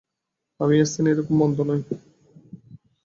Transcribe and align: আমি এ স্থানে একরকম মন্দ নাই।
আমি 0.59 0.75
এ 0.77 0.85
স্থানে 0.85 1.09
একরকম 1.11 1.35
মন্দ 1.41 1.57
নাই। 1.69 1.81